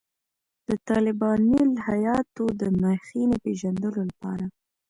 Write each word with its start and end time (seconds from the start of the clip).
د 0.67 0.69
طالباني 0.89 1.55
الهیاتو 1.69 2.45
د 2.59 2.61
مخینې 2.81 3.37
پېژندلو 3.43 4.01
لپاره. 4.09 4.45